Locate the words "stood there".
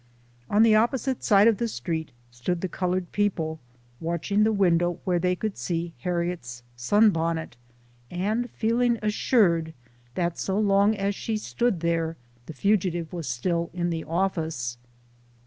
11.37-12.17